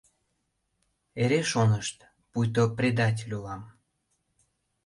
[1.21, 1.97] Эре шонышт,
[2.31, 3.61] пуйто предатель улам: